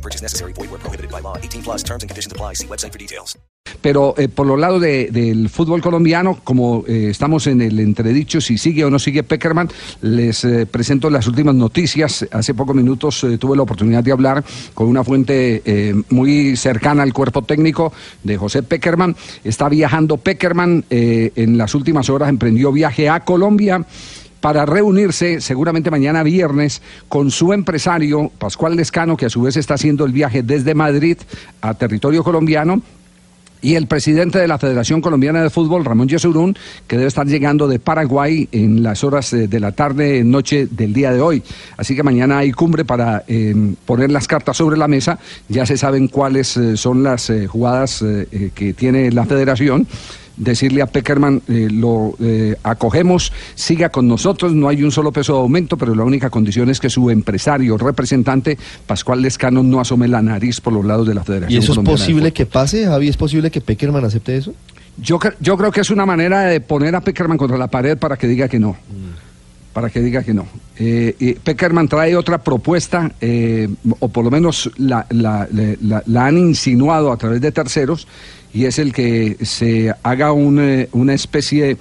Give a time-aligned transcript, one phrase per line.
[0.00, 0.54] No purchase necessary.
[0.54, 1.36] Void where prohibited by law.
[1.42, 2.54] 18 plus terms and conditions apply.
[2.54, 3.36] See website for details.
[3.82, 8.56] Pero por los lados de- del fútbol colombiano, como eh, estamos en el entredicho si
[8.56, 9.68] sigue o no sigue Peckerman,
[10.00, 12.26] les eh, presento las últimas noticias.
[12.32, 14.42] Hace pocos minutos eh, tuve la oportunidad de hablar
[14.72, 15.62] con una fuente
[16.08, 17.92] muy cercana al cuerpo técnico
[18.24, 19.14] de José Peckerman.
[19.44, 23.84] Está viajando Peckerman, en las últimas horas emprendió viaje a Colombia
[24.40, 29.74] para reunirse seguramente mañana viernes con su empresario Pascual Lescano, que a su vez está
[29.74, 31.18] haciendo el viaje desde Madrid
[31.60, 32.82] a territorio colombiano.
[33.62, 37.68] Y el presidente de la Federación Colombiana de Fútbol, Ramón Yesurún, que debe estar llegando
[37.68, 41.42] de Paraguay en las horas eh, de la tarde, noche del día de hoy.
[41.76, 45.18] Así que mañana hay cumbre para eh, poner las cartas sobre la mesa.
[45.48, 48.02] Ya se saben cuáles eh, son las jugadas
[48.54, 49.86] que tiene la Federación
[50.40, 55.34] decirle a Peckerman, eh, lo eh, acogemos, siga con nosotros, no hay un solo peso
[55.34, 60.08] de aumento, pero la única condición es que su empresario, representante, Pascual Lescano, no asome
[60.08, 62.86] la nariz por los lados de la Federación ¿Y eso es Colombiana posible que pase,
[62.86, 63.08] Javi?
[63.08, 64.54] ¿Es posible que Peckerman acepte eso?
[64.96, 68.16] Yo, yo creo que es una manera de poner a Peckerman contra la pared para
[68.16, 68.76] que diga que no.
[69.72, 70.46] Para que diga que no.
[70.82, 75.06] Eh, Peckerman trae otra propuesta, eh, o por lo menos la,
[76.16, 78.08] han insinuado a través de terceros,
[78.54, 81.76] y es el que se haga un, eh, una especie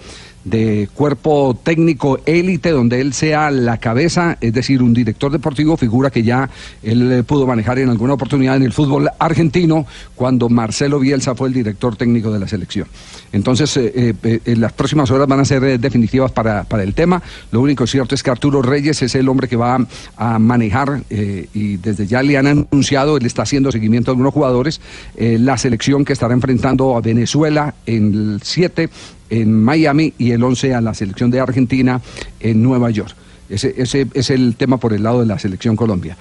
[0.93, 6.23] cuerpo técnico élite donde él sea la cabeza, es decir, un director deportivo, figura que
[6.23, 6.49] ya
[6.81, 11.49] él eh, pudo manejar en alguna oportunidad en el fútbol argentino cuando Marcelo Bielsa fue
[11.49, 12.87] el director técnico de la selección.
[13.31, 17.21] Entonces, eh, eh, en las próximas horas van a ser definitivas para, para el tema.
[17.51, 19.85] Lo único cierto es que Arturo Reyes es el hombre que va
[20.17, 24.81] a manejar y desde ya le han anunciado, él está haciendo seguimiento a algunos jugadores,
[25.17, 28.89] la selección que estará enfrentando a Venezuela en el 7
[29.29, 32.01] en Miami y el 11 a la selección de Argentina
[32.39, 33.15] en Nueva York.
[33.49, 36.17] Ese, ese es el tema por el lado de la selección Colombia.